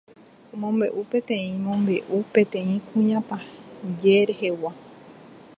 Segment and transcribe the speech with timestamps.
[0.53, 4.71] Omombe'u peteĩ mombe'u peteĩ kuñapaje rehegua